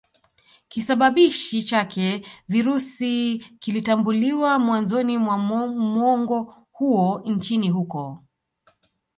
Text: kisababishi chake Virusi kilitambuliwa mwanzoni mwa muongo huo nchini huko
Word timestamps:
kisababishi 0.69 1.63
chake 1.63 2.25
Virusi 2.47 3.45
kilitambuliwa 3.59 4.59
mwanzoni 4.59 5.17
mwa 5.17 5.37
muongo 5.37 6.55
huo 6.71 7.21
nchini 7.25 7.69
huko 7.69 8.23